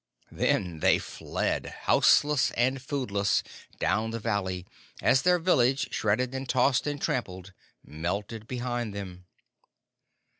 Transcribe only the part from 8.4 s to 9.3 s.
behind them.